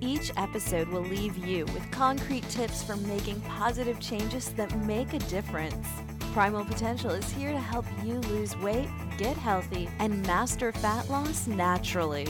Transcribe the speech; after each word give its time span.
each 0.00 0.30
episode 0.36 0.88
will 0.88 1.02
leave 1.02 1.36
you 1.38 1.64
with 1.66 1.90
concrete 1.90 2.48
tips 2.48 2.82
for 2.82 2.96
making 2.96 3.40
positive 3.42 4.00
changes 4.00 4.50
that 4.50 4.76
make 4.84 5.12
a 5.14 5.18
difference. 5.20 5.86
Primal 6.32 6.64
Potential 6.64 7.10
is 7.10 7.30
here 7.32 7.52
to 7.52 7.58
help 7.58 7.86
you 8.04 8.20
lose 8.20 8.56
weight, 8.58 8.88
get 9.16 9.36
healthy, 9.36 9.88
and 9.98 10.22
master 10.26 10.72
fat 10.72 11.08
loss 11.08 11.46
naturally. 11.46 12.26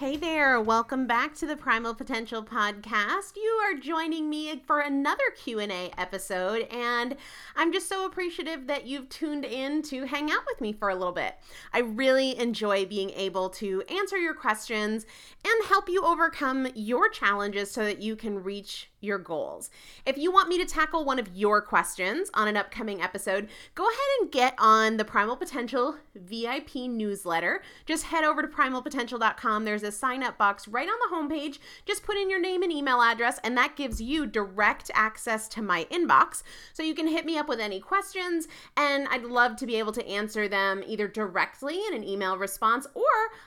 Hey 0.00 0.16
there, 0.16 0.58
welcome 0.58 1.06
back 1.06 1.34
to 1.34 1.46
the 1.46 1.58
Primal 1.58 1.94
Potential 1.94 2.42
podcast. 2.42 3.36
You 3.36 3.60
are 3.62 3.78
joining 3.78 4.30
me 4.30 4.62
for 4.66 4.80
another 4.80 5.24
Q&A 5.36 5.90
episode 5.98 6.66
and 6.70 7.18
I'm 7.54 7.70
just 7.70 7.86
so 7.86 8.06
appreciative 8.06 8.66
that 8.66 8.86
you've 8.86 9.10
tuned 9.10 9.44
in 9.44 9.82
to 9.82 10.06
hang 10.06 10.30
out 10.30 10.46
with 10.46 10.62
me 10.62 10.72
for 10.72 10.88
a 10.88 10.94
little 10.94 11.12
bit. 11.12 11.34
I 11.74 11.80
really 11.80 12.38
enjoy 12.38 12.86
being 12.86 13.10
able 13.10 13.50
to 13.50 13.82
answer 13.90 14.16
your 14.16 14.32
questions 14.32 15.04
and 15.44 15.68
help 15.68 15.86
you 15.90 16.02
overcome 16.02 16.68
your 16.74 17.10
challenges 17.10 17.70
so 17.70 17.84
that 17.84 18.00
you 18.00 18.16
can 18.16 18.42
reach 18.42 18.89
your 19.00 19.18
goals. 19.18 19.70
If 20.04 20.16
you 20.18 20.30
want 20.30 20.48
me 20.48 20.58
to 20.58 20.64
tackle 20.64 21.04
one 21.04 21.18
of 21.18 21.28
your 21.34 21.60
questions 21.62 22.30
on 22.34 22.48
an 22.48 22.56
upcoming 22.56 23.00
episode, 23.00 23.48
go 23.74 23.84
ahead 23.84 23.98
and 24.20 24.32
get 24.32 24.54
on 24.58 24.96
the 24.96 25.04
Primal 25.04 25.36
Potential 25.36 25.96
VIP 26.14 26.74
newsletter. 26.76 27.62
Just 27.86 28.04
head 28.04 28.24
over 28.24 28.42
to 28.42 28.48
primalpotential.com. 28.48 29.64
There's 29.64 29.82
a 29.82 29.92
sign 29.92 30.22
up 30.22 30.36
box 30.38 30.68
right 30.68 30.88
on 30.88 30.94
the 30.98 31.16
homepage. 31.16 31.58
Just 31.86 32.02
put 32.02 32.16
in 32.16 32.30
your 32.30 32.40
name 32.40 32.62
and 32.62 32.72
email 32.72 33.00
address, 33.00 33.38
and 33.42 33.56
that 33.56 33.76
gives 33.76 34.00
you 34.00 34.26
direct 34.26 34.90
access 34.94 35.48
to 35.48 35.62
my 35.62 35.86
inbox. 35.90 36.42
So 36.72 36.82
you 36.82 36.94
can 36.94 37.06
hit 37.06 37.24
me 37.24 37.38
up 37.38 37.48
with 37.48 37.60
any 37.60 37.80
questions, 37.80 38.48
and 38.76 39.08
I'd 39.08 39.24
love 39.24 39.56
to 39.56 39.66
be 39.66 39.76
able 39.76 39.92
to 39.92 40.06
answer 40.06 40.48
them 40.48 40.82
either 40.86 41.08
directly 41.08 41.80
in 41.88 41.94
an 41.94 42.04
email 42.04 42.36
response 42.36 42.86
or 42.94 43.04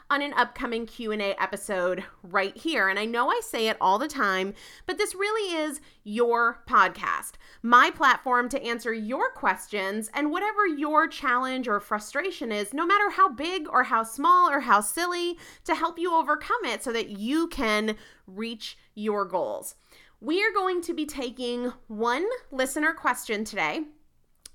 on 0.10 0.22
an 0.22 0.34
upcoming 0.34 0.86
Q&A 0.86 1.36
episode 1.42 2.04
right 2.24 2.56
here. 2.58 2.90
And 2.90 2.98
I 2.98 3.06
know 3.06 3.30
I 3.30 3.42
say 3.44 3.68
it 3.68 3.78
all 3.80 4.00
the 4.00 4.08
time, 4.08 4.54
but 4.86 4.98
this 4.98 5.14
really 5.16 5.43
is 5.44 5.82
your 6.04 6.62
podcast, 6.68 7.34
my 7.62 7.90
platform 7.90 8.50
to 8.50 8.64
answer 8.64 8.94
your 8.94 9.30
questions 9.32 10.10
and 10.14 10.32
whatever 10.32 10.68
your 10.68 11.08
challenge 11.08 11.68
or 11.68 11.80
frustration 11.80 12.52
is, 12.52 12.74
no 12.74 12.86
matter 12.86 13.10
how 13.12 13.30
big 13.30 13.68
or 13.70 13.84
how 13.84 14.04
small 14.04 14.50
or 14.50 14.62
how 14.62 14.82
silly, 14.82 15.38
to 15.66 15.76
help 15.76 16.00
you 16.00 16.14
overcome 16.14 16.66
it 16.66 16.84
so 16.84 16.92
that 16.92 17.10
you 17.10 17.48
can 17.48 17.96
reach 18.28 18.78
your 18.96 19.26
goals. 19.26 19.76
We 20.20 20.44
are 20.44 20.54
going 20.54 20.82
to 20.84 20.94
be 20.94 21.06
taking 21.06 21.74
one 21.88 22.26
listener 22.52 22.94
question 22.94 23.44
today 23.44 23.84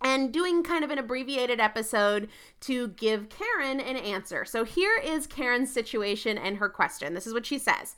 and 0.00 0.32
doing 0.32 0.62
kind 0.62 0.84
of 0.84 0.90
an 0.90 0.98
abbreviated 0.98 1.60
episode 1.60 2.28
to 2.60 2.88
give 2.88 3.28
Karen 3.28 3.80
an 3.80 3.96
answer. 3.96 4.44
So 4.44 4.64
here 4.64 4.98
is 5.02 5.26
Karen's 5.26 5.72
situation 5.72 6.38
and 6.38 6.58
her 6.58 6.68
question. 6.68 7.14
This 7.14 7.26
is 7.26 7.34
what 7.34 7.46
she 7.46 7.58
says. 7.58 7.96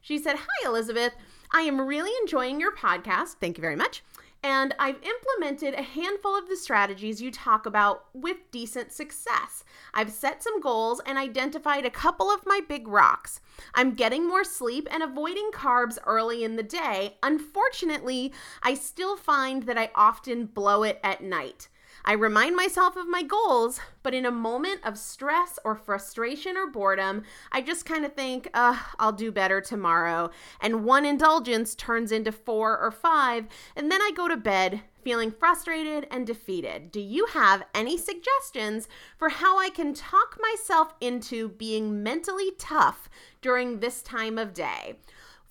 She 0.00 0.18
said, 0.18 0.36
Hi, 0.36 0.68
Elizabeth. 0.68 1.14
I 1.52 1.62
am 1.62 1.80
really 1.80 2.10
enjoying 2.22 2.60
your 2.60 2.74
podcast. 2.74 3.36
Thank 3.40 3.58
you 3.58 3.62
very 3.62 3.76
much. 3.76 4.02
And 4.44 4.74
I've 4.78 4.98
implemented 5.02 5.74
a 5.74 5.82
handful 5.82 6.36
of 6.36 6.48
the 6.48 6.56
strategies 6.56 7.22
you 7.22 7.30
talk 7.30 7.64
about 7.64 8.06
with 8.12 8.38
decent 8.50 8.90
success. 8.90 9.62
I've 9.94 10.10
set 10.10 10.42
some 10.42 10.60
goals 10.60 11.00
and 11.06 11.16
identified 11.16 11.86
a 11.86 11.90
couple 11.90 12.28
of 12.28 12.44
my 12.44 12.60
big 12.66 12.88
rocks. 12.88 13.40
I'm 13.74 13.94
getting 13.94 14.26
more 14.26 14.42
sleep 14.42 14.88
and 14.90 15.02
avoiding 15.02 15.50
carbs 15.52 15.98
early 16.06 16.42
in 16.42 16.56
the 16.56 16.64
day. 16.64 17.18
Unfortunately, 17.22 18.32
I 18.64 18.74
still 18.74 19.16
find 19.16 19.64
that 19.64 19.78
I 19.78 19.90
often 19.94 20.46
blow 20.46 20.82
it 20.82 20.98
at 21.04 21.22
night. 21.22 21.68
I 22.04 22.14
remind 22.14 22.56
myself 22.56 22.96
of 22.96 23.08
my 23.08 23.22
goals, 23.22 23.78
but 24.02 24.12
in 24.12 24.26
a 24.26 24.30
moment 24.30 24.80
of 24.84 24.98
stress 24.98 25.58
or 25.64 25.76
frustration 25.76 26.56
or 26.56 26.66
boredom, 26.66 27.22
I 27.52 27.60
just 27.60 27.86
kind 27.86 28.04
of 28.04 28.14
think, 28.14 28.48
I'll 28.54 29.12
do 29.12 29.30
better 29.30 29.60
tomorrow. 29.60 30.30
And 30.60 30.84
one 30.84 31.06
indulgence 31.06 31.74
turns 31.76 32.10
into 32.10 32.32
four 32.32 32.76
or 32.78 32.90
five, 32.90 33.46
and 33.76 33.90
then 33.90 34.02
I 34.02 34.10
go 34.14 34.26
to 34.26 34.36
bed 34.36 34.82
feeling 35.04 35.30
frustrated 35.30 36.06
and 36.10 36.26
defeated. 36.26 36.90
Do 36.92 37.00
you 37.00 37.26
have 37.26 37.64
any 37.74 37.96
suggestions 37.96 38.88
for 39.16 39.28
how 39.28 39.58
I 39.58 39.68
can 39.68 39.94
talk 39.94 40.38
myself 40.40 40.94
into 41.00 41.48
being 41.48 42.02
mentally 42.02 42.52
tough 42.58 43.08
during 43.40 43.80
this 43.80 44.02
time 44.02 44.38
of 44.38 44.54
day? 44.54 44.96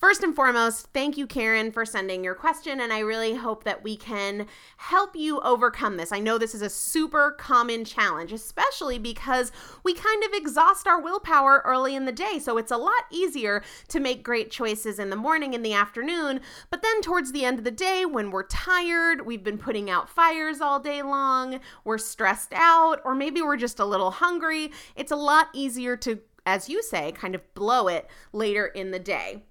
First 0.01 0.23
and 0.23 0.35
foremost, 0.35 0.87
thank 0.93 1.15
you, 1.15 1.27
Karen, 1.27 1.71
for 1.71 1.85
sending 1.85 2.23
your 2.23 2.33
question. 2.33 2.81
And 2.81 2.91
I 2.91 3.01
really 3.01 3.35
hope 3.35 3.65
that 3.65 3.83
we 3.83 3.95
can 3.95 4.47
help 4.77 5.15
you 5.15 5.39
overcome 5.41 5.97
this. 5.97 6.11
I 6.11 6.17
know 6.17 6.39
this 6.39 6.55
is 6.55 6.63
a 6.63 6.71
super 6.71 7.35
common 7.37 7.85
challenge, 7.85 8.33
especially 8.33 8.97
because 8.97 9.51
we 9.83 9.93
kind 9.93 10.23
of 10.23 10.33
exhaust 10.33 10.87
our 10.87 10.99
willpower 10.99 11.61
early 11.65 11.93
in 11.93 12.05
the 12.05 12.11
day. 12.11 12.39
So 12.39 12.57
it's 12.57 12.71
a 12.71 12.77
lot 12.77 13.03
easier 13.11 13.61
to 13.89 13.99
make 13.99 14.23
great 14.23 14.49
choices 14.49 14.97
in 14.97 15.11
the 15.11 15.15
morning, 15.15 15.53
in 15.53 15.61
the 15.61 15.73
afternoon. 15.73 16.41
But 16.71 16.81
then 16.81 17.01
towards 17.01 17.31
the 17.31 17.45
end 17.45 17.59
of 17.59 17.63
the 17.63 17.69
day, 17.69 18.03
when 18.03 18.31
we're 18.31 18.47
tired, 18.47 19.27
we've 19.27 19.43
been 19.43 19.59
putting 19.59 19.87
out 19.87 20.09
fires 20.09 20.61
all 20.61 20.79
day 20.79 21.03
long, 21.03 21.59
we're 21.83 21.99
stressed 21.99 22.53
out, 22.55 23.01
or 23.05 23.13
maybe 23.13 23.43
we're 23.43 23.55
just 23.55 23.79
a 23.79 23.85
little 23.85 24.09
hungry, 24.09 24.71
it's 24.95 25.11
a 25.11 25.15
lot 25.15 25.49
easier 25.53 25.95
to, 25.97 26.21
as 26.43 26.69
you 26.69 26.81
say, 26.81 27.11
kind 27.11 27.35
of 27.35 27.53
blow 27.53 27.87
it 27.87 28.09
later 28.33 28.65
in 28.65 28.89
the 28.89 28.97
day 28.97 29.43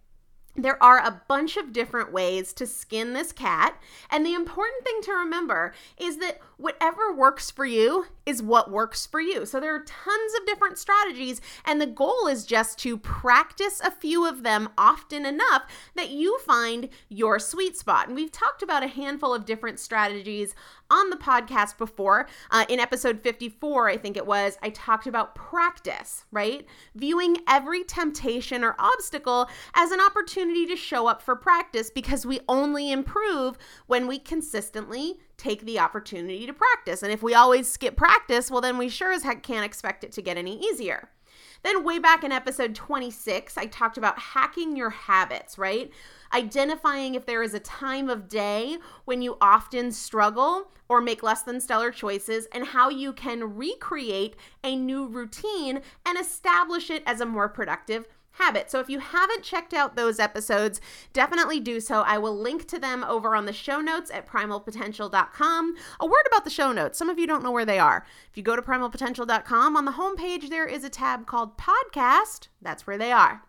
there 0.56 0.82
are 0.82 0.98
a 0.98 1.22
bunch 1.28 1.56
of 1.56 1.72
different 1.72 2.12
ways 2.12 2.52
to 2.54 2.66
skin 2.66 3.12
this 3.12 3.32
cat. 3.32 3.80
And 4.10 4.26
the 4.26 4.34
important 4.34 4.84
thing 4.84 5.00
to 5.02 5.12
remember 5.12 5.72
is 5.96 6.18
that 6.18 6.40
whatever 6.56 7.12
works 7.12 7.50
for 7.50 7.64
you 7.64 8.06
is 8.26 8.42
what 8.42 8.70
works 8.70 9.06
for 9.06 9.20
you. 9.20 9.46
So 9.46 9.60
there 9.60 9.74
are 9.74 9.84
tons 9.84 10.32
of 10.38 10.46
different 10.46 10.76
strategies, 10.76 11.40
and 11.64 11.80
the 11.80 11.86
goal 11.86 12.26
is 12.26 12.44
just 12.44 12.78
to 12.80 12.98
practice 12.98 13.80
a 13.80 13.90
few 13.90 14.26
of 14.26 14.42
them 14.42 14.68
often 14.76 15.24
enough 15.24 15.62
that 15.96 16.10
you 16.10 16.38
find 16.40 16.88
your 17.08 17.38
sweet 17.38 17.76
spot. 17.76 18.08
And 18.08 18.16
we've 18.16 18.32
talked 18.32 18.62
about 18.62 18.82
a 18.82 18.88
handful 18.88 19.32
of 19.32 19.46
different 19.46 19.78
strategies 19.78 20.54
on 20.90 21.10
the 21.10 21.16
podcast 21.16 21.78
before. 21.78 22.26
Uh, 22.50 22.64
in 22.68 22.80
episode 22.80 23.20
54, 23.20 23.88
I 23.88 23.96
think 23.96 24.16
it 24.16 24.26
was, 24.26 24.58
I 24.62 24.70
talked 24.70 25.06
about 25.06 25.34
practice, 25.34 26.24
right? 26.30 26.66
Viewing 26.94 27.38
every 27.48 27.84
temptation 27.84 28.64
or 28.64 28.74
obstacle 28.78 29.48
as 29.74 29.90
an 29.90 30.00
opportunity 30.00 30.66
to 30.66 30.76
show 30.76 31.06
up 31.06 31.22
for 31.22 31.36
practice 31.36 31.90
because 31.90 32.26
we 32.26 32.40
only 32.48 32.90
improve 32.90 33.56
when 33.86 34.06
we 34.06 34.18
consistently 34.18 35.18
take 35.36 35.64
the 35.64 35.78
opportunity 35.78 36.46
to 36.46 36.52
practice. 36.52 37.02
And 37.02 37.12
if 37.12 37.22
we 37.22 37.34
always 37.34 37.68
skip 37.68 37.96
practice, 37.96 38.50
well, 38.50 38.60
then 38.60 38.76
we 38.76 38.88
sure 38.88 39.12
as 39.12 39.22
heck 39.22 39.42
can't 39.42 39.64
expect 39.64 40.04
it 40.04 40.12
to 40.12 40.22
get 40.22 40.36
any 40.36 40.58
easier. 40.58 41.08
Then, 41.62 41.84
way 41.84 41.98
back 41.98 42.24
in 42.24 42.32
episode 42.32 42.74
26, 42.74 43.58
I 43.58 43.66
talked 43.66 43.98
about 43.98 44.18
hacking 44.18 44.76
your 44.76 44.90
habits, 44.90 45.58
right? 45.58 45.90
Identifying 46.32 47.14
if 47.14 47.26
there 47.26 47.42
is 47.42 47.54
a 47.54 47.60
time 47.60 48.08
of 48.08 48.28
day 48.28 48.78
when 49.04 49.20
you 49.20 49.36
often 49.40 49.92
struggle 49.92 50.70
or 50.88 51.00
make 51.00 51.22
less 51.22 51.42
than 51.42 51.60
stellar 51.60 51.92
choices, 51.92 52.48
and 52.52 52.66
how 52.66 52.88
you 52.88 53.12
can 53.12 53.56
recreate 53.56 54.34
a 54.64 54.74
new 54.74 55.06
routine 55.06 55.82
and 56.04 56.18
establish 56.18 56.90
it 56.90 57.02
as 57.06 57.20
a 57.20 57.26
more 57.26 57.48
productive 57.48 58.08
habit. 58.40 58.70
So 58.70 58.80
if 58.80 58.88
you 58.88 58.98
haven't 58.98 59.42
checked 59.42 59.74
out 59.74 59.96
those 59.96 60.18
episodes, 60.18 60.80
definitely 61.12 61.60
do 61.60 61.80
so. 61.80 62.00
I 62.00 62.18
will 62.18 62.36
link 62.36 62.66
to 62.68 62.78
them 62.78 63.04
over 63.04 63.36
on 63.36 63.44
the 63.44 63.52
show 63.52 63.80
notes 63.80 64.10
at 64.10 64.26
primalpotential.com. 64.26 65.74
A 66.00 66.06
word 66.06 66.26
about 66.26 66.44
the 66.44 66.50
show 66.50 66.72
notes. 66.72 66.98
Some 66.98 67.10
of 67.10 67.18
you 67.18 67.26
don't 67.26 67.42
know 67.42 67.52
where 67.52 67.66
they 67.66 67.78
are. 67.78 68.06
If 68.30 68.36
you 68.36 68.42
go 68.42 68.56
to 68.56 68.62
primalpotential.com, 68.62 69.76
on 69.76 69.84
the 69.84 69.92
homepage 69.92 70.48
there 70.48 70.66
is 70.66 70.84
a 70.84 70.90
tab 70.90 71.26
called 71.26 71.58
podcast. 71.58 72.48
That's 72.62 72.86
where 72.86 72.98
they 72.98 73.12
are. 73.12 73.42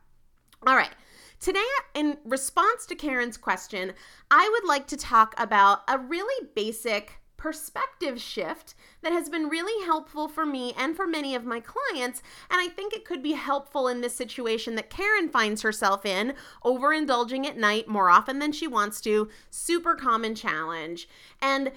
All 0.68 0.76
right. 0.76 0.92
Today, 1.40 1.66
in 1.96 2.18
response 2.24 2.86
to 2.86 2.96
Karen's 2.96 3.38
question, 3.38 3.94
I 4.30 4.48
would 4.54 4.68
like 4.68 4.86
to 4.88 4.98
talk 4.98 5.34
about 5.40 5.82
a 5.88 5.98
really 5.98 6.48
basic 6.54 7.21
perspective 7.42 8.22
shift 8.22 8.76
that 9.02 9.12
has 9.12 9.28
been 9.28 9.50
really 9.50 9.84
helpful 9.88 10.28
for 10.28 10.46
me 10.46 10.76
and 10.78 10.96
for 10.96 11.08
many 11.08 11.34
of 11.34 11.44
my 11.44 11.60
clients. 11.60 12.22
And 12.52 12.62
I 12.62 12.68
think 12.68 12.94
it 12.94 13.04
could 13.04 13.24
be 13.24 13.32
helpful 13.32 13.88
in 13.88 14.02
this 14.02 14.14
situation 14.14 14.76
that 14.76 14.92
Karen 14.92 15.28
finds 15.28 15.64
herself 15.64 16.06
in, 16.06 16.36
overindulging 16.64 17.48
at 17.48 17.58
night 17.58 17.88
more 17.88 18.12
often 18.12 18.38
than 18.38 18.52
she 18.52 18.68
wants 18.68 19.02
to. 19.02 19.28
Super 19.50 19.96
common 19.96 20.36
challenge. 20.36 21.10
And 21.42 21.72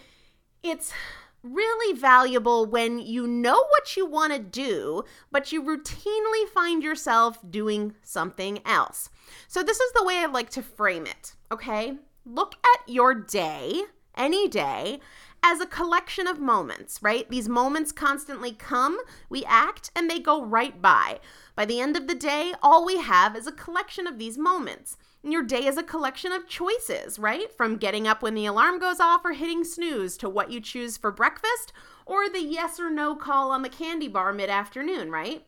it's 0.62 0.92
really 1.42 1.98
valuable 1.98 2.66
when 2.66 2.98
you 2.98 3.26
know 3.26 3.56
what 3.56 3.96
you 3.96 4.04
want 4.04 4.34
to 4.34 4.38
do, 4.38 5.02
but 5.32 5.50
you 5.50 5.62
routinely 5.62 6.46
find 6.52 6.82
yourself 6.82 7.38
doing 7.48 7.94
something 8.02 8.58
else. 8.66 9.08
So, 9.48 9.62
this 9.62 9.80
is 9.80 9.92
the 9.92 10.04
way 10.04 10.18
I 10.18 10.26
like 10.26 10.50
to 10.50 10.62
frame 10.62 11.06
it, 11.06 11.36
okay? 11.50 11.96
Look 12.26 12.54
at 12.54 12.86
your 12.86 13.14
day, 13.14 13.82
any 14.16 14.48
day, 14.48 15.00
as 15.46 15.60
a 15.60 15.66
collection 15.66 16.26
of 16.26 16.40
moments, 16.40 16.98
right? 17.02 17.28
These 17.28 17.50
moments 17.50 17.92
constantly 17.92 18.52
come, 18.52 18.98
we 19.28 19.44
act, 19.44 19.90
and 19.94 20.08
they 20.08 20.18
go 20.18 20.42
right 20.42 20.80
by. 20.80 21.20
By 21.54 21.66
the 21.66 21.80
end 21.80 21.98
of 21.98 22.08
the 22.08 22.14
day, 22.14 22.54
all 22.62 22.86
we 22.86 22.96
have 22.96 23.36
is 23.36 23.46
a 23.46 23.52
collection 23.52 24.06
of 24.06 24.18
these 24.18 24.38
moments. 24.38 24.96
And 25.22 25.34
your 25.34 25.42
day 25.42 25.66
is 25.66 25.76
a 25.76 25.82
collection 25.82 26.32
of 26.32 26.48
choices, 26.48 27.18
right? 27.18 27.52
From 27.54 27.76
getting 27.76 28.08
up 28.08 28.22
when 28.22 28.34
the 28.34 28.46
alarm 28.46 28.78
goes 28.78 29.00
off 29.00 29.20
or 29.22 29.32
hitting 29.32 29.64
snooze 29.64 30.16
to 30.16 30.30
what 30.30 30.50
you 30.50 30.62
choose 30.62 30.96
for 30.96 31.10
breakfast 31.10 31.74
or 32.06 32.30
the 32.30 32.42
yes 32.42 32.80
or 32.80 32.88
no 32.88 33.14
call 33.14 33.50
on 33.50 33.60
the 33.60 33.68
candy 33.68 34.08
bar 34.08 34.32
mid 34.32 34.48
afternoon, 34.48 35.10
right? 35.10 35.44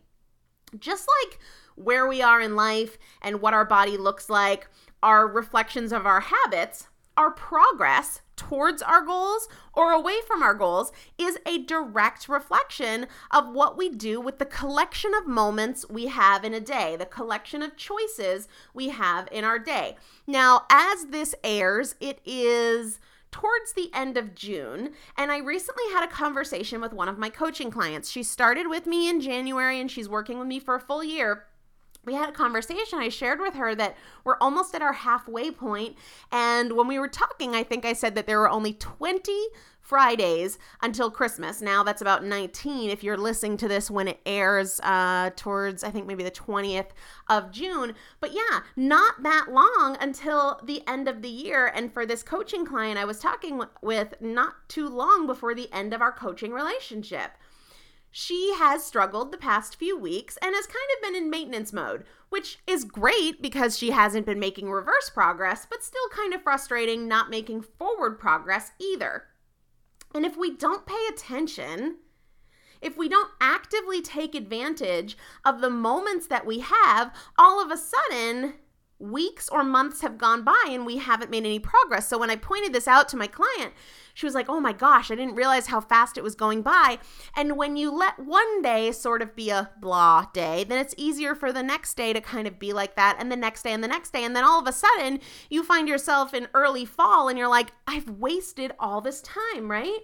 Just 0.79 1.09
like 1.23 1.39
where 1.75 2.07
we 2.07 2.21
are 2.21 2.41
in 2.41 2.55
life 2.55 2.99
and 3.23 3.41
what 3.41 3.55
our 3.55 3.65
body 3.65 3.97
looks 3.97 4.29
like, 4.29 4.69
are 5.03 5.27
reflections 5.27 5.93
of 5.93 6.05
our 6.05 6.21
habits, 6.21 6.89
our 7.17 7.31
progress 7.31 8.21
towards 8.37 8.83
our 8.83 9.01
goals 9.01 9.49
or 9.73 9.93
away 9.93 10.17
from 10.27 10.43
our 10.43 10.55
goals 10.55 10.93
is 11.19 11.39
a 11.47 11.59
direct 11.59 12.29
reflection 12.29 13.07
of 13.31 13.49
what 13.49 13.77
we 13.77 13.89
do 13.89 14.21
with 14.21 14.39
the 14.39 14.45
collection 14.45 15.15
of 15.15 15.27
moments 15.27 15.89
we 15.89 16.07
have 16.07 16.45
in 16.45 16.55
a 16.55 16.61
day, 16.61 16.97
the 16.97 17.07
collection 17.07 17.63
of 17.63 17.77
choices 17.77 18.47
we 18.75 18.91
have 18.91 19.29
in 19.33 19.45
our 19.45 19.59
day. 19.59 19.97
Now, 20.27 20.67
as 20.71 21.07
this 21.07 21.35
airs, 21.43 21.95
it 22.01 22.21
is 22.25 23.01
towards 23.33 23.73
the 23.73 23.91
end 23.93 24.17
of 24.17 24.35
June, 24.35 24.93
and 25.17 25.31
I 25.31 25.39
recently 25.39 25.85
had 25.93 26.05
a 26.05 26.11
conversation 26.11 26.81
with 26.81 26.93
one 26.93 27.09
of 27.09 27.19
my 27.19 27.29
coaching 27.29 27.71
clients. 27.71 28.11
She 28.11 28.23
started 28.23 28.69
with 28.69 28.87
me 28.87 29.11
in 29.11 29.21
January 29.21 29.81
and 29.81 29.91
she's 29.91 30.09
working 30.09 30.39
with 30.39 30.49
me 30.49 30.59
for 30.59 30.75
a 30.75 30.81
full 30.81 31.05
year 31.05 31.45
we 32.07 32.15
had 32.15 32.29
a 32.29 32.33
conversation. 32.33 33.01
I 33.01 33.09
shared 33.09 33.41
with 33.41 33.55
her 33.55 33.75
that 33.75 33.97
we're 34.25 34.39
almost 34.41 34.75
at 34.75 34.81
our 34.81 34.93
halfway 34.93 35.51
point. 35.51 35.97
And 36.33 36.73
when 36.73 36.87
we 36.87 36.99
were 36.99 37.09
talking, 37.09 37.55
I 37.55 37.65
think 37.65 37.85
I 37.85 37.93
said 37.93 38.15
that 38.15 38.27
there 38.27 38.39
were 38.39 38.49
only 38.49 38.73
20 38.73 39.49
Fridays 39.87 40.59
until 40.83 41.13
Christmas. 41.13 41.63
Now 41.63 41.85
that's 41.85 42.03
about 42.03 42.25
19 42.25 42.91
if 42.91 43.05
you're 43.05 43.17
listening 43.17 43.57
to 43.59 43.69
this 43.69 43.89
when 43.89 44.09
it 44.09 44.19
airs 44.27 44.81
uh, 44.81 45.31
towards, 45.37 45.85
I 45.85 45.91
think 45.91 46.07
maybe 46.07 46.25
the 46.25 46.31
20th 46.31 46.89
of 47.29 47.53
June. 47.53 47.95
But 48.19 48.33
yeah, 48.33 48.63
not 48.75 49.23
that 49.23 49.47
long 49.51 49.97
until 50.01 50.61
the 50.65 50.83
end 50.89 51.07
of 51.07 51.23
the 51.23 51.29
year. 51.29 51.67
And 51.73 51.93
for 51.93 52.05
this 52.05 52.25
coaching 52.25 52.67
client 52.67 52.99
I 52.99 53.05
was 53.05 53.21
talking 53.21 53.63
with, 53.81 54.15
not 54.21 54.69
too 54.69 54.89
long 54.89 55.27
before 55.27 55.55
the 55.55 55.73
end 55.73 55.95
of 55.95 56.03
our 56.03 56.13
coaching 56.13 56.53
relationship 56.53 57.33
she 58.19 58.55
has 58.55 58.83
struggled 58.83 59.31
the 59.31 59.37
past 59.37 59.77
few 59.77 59.95
weeks 59.95 60.39
and 60.41 60.55
has 60.55 60.67
kind 60.67 60.89
of 60.97 61.03
been 61.03 61.23
in 61.23 61.29
maintenance 61.29 61.71
mode, 61.71 62.03
which 62.31 62.59
is 62.67 62.83
great 62.83 63.43
because 63.43 63.77
she 63.77 63.91
hasn't 63.91 64.25
been 64.25 64.41
making 64.41 64.71
reverse 64.71 65.11
progress, 65.11 65.67
but 65.69 65.85
still 65.85 66.09
kind 66.09 66.33
of 66.33 66.41
frustrating 66.41 67.07
not 67.07 67.29
making 67.29 67.61
forward 67.61 68.19
progress 68.19 68.73
either. 68.81 69.25
And 70.15 70.25
if 70.25 70.35
we 70.35 70.57
don't 70.57 70.87
pay 70.87 71.07
attention, 71.11 71.97
if 72.81 72.97
we 72.97 73.07
don't 73.07 73.33
actively 73.39 74.01
take 74.01 74.35
advantage 74.35 75.19
of 75.45 75.61
the 75.61 75.69
moments 75.69 76.27
that 76.29 76.47
we 76.47 76.61
have, 76.61 77.15
all 77.39 77.63
of 77.63 77.71
a 77.71 77.77
sudden, 77.77 78.55
weeks 78.99 79.49
or 79.51 79.63
months 79.63 80.01
have 80.01 80.17
gone 80.17 80.43
by 80.43 80.65
and 80.69 80.87
we 80.87 80.97
haven't 80.97 81.31
made 81.31 81.45
any 81.45 81.59
progress. 81.59 82.09
So 82.09 82.19
when 82.19 82.31
I 82.31 82.37
pointed 82.37 82.73
this 82.73 82.89
out 82.89 83.09
to 83.11 83.17
my 83.17 83.27
client, 83.27 83.75
she 84.15 84.25
was 84.25 84.35
like, 84.35 84.49
oh 84.49 84.61
my 84.61 84.73
gosh, 84.73 85.11
I 85.11 85.15
didn't 85.15 85.35
realize 85.35 85.67
how 85.67 85.81
fast 85.81 86.17
it 86.17 86.25
was 86.25 86.35
going 86.35 86.63
by. 86.63 86.99
And 87.37 87.59
when 87.59 87.77
you 87.77 87.91
let 87.91 88.19
one 88.19 88.63
day 88.63 88.91
sort 88.93 89.21
of 89.21 89.37
be 89.37 89.51
a 89.51 89.71
blah 89.81 90.27
day, 90.33 90.65
then 90.65 90.79
it's 90.79 90.95
easier 90.97 91.35
for 91.35 91.53
the 91.53 91.63
next 91.63 91.99
day 91.99 92.15
to 92.15 92.21
kind 92.23 92.49
of 92.49 92.59
be 92.59 92.73
like 92.73 92.97
that, 92.97 93.17
and 93.19 93.31
the 93.31 93.37
next 93.37 93.63
day, 93.63 93.73
and 93.73 93.85
the 93.85 93.89
next 93.89 94.15
day. 94.15 94.25
And 94.25 94.35
then 94.35 94.45
all 94.45 94.59
of 94.59 94.67
a 94.67 94.73
sudden, 94.73 95.21
you 95.51 95.63
find 95.63 95.87
yourself 95.89 96.33
in 96.33 96.49
early 96.55 96.87
fall 96.87 97.29
and 97.29 97.39
you're 97.39 97.49
like, 97.49 97.73
I've 97.87 98.09
wasted 98.09 98.73
all 98.79 99.03
this 99.03 99.21
time, 99.21 99.71
right? 99.71 99.99